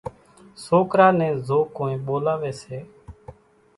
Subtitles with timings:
[0.65, 2.77] سوڪرا نين زو ڪونئين ٻولاوي سي